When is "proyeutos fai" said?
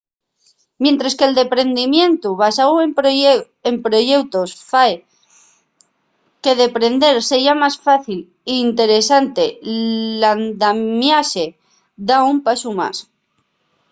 3.85-4.93